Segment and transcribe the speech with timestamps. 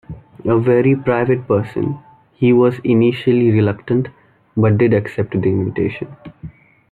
[0.45, 1.99] A very private person,
[2.33, 4.07] he was initially reluctant,
[4.57, 6.07] but did accept the invitation.